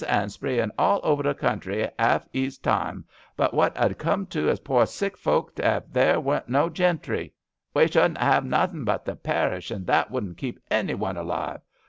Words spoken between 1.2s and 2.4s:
the country 'alf